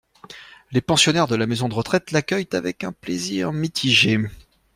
[0.71, 4.17] Les pensionnaires de la maison de retraite l’accueillent avec un plaisir mitigé.